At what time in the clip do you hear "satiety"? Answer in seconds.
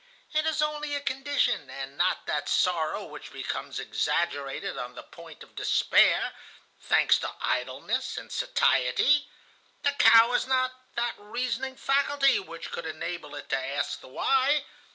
8.31-9.29